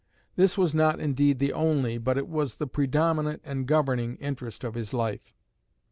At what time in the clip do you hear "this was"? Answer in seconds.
0.35-0.73